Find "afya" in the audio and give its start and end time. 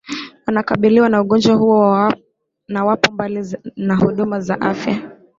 4.61-5.11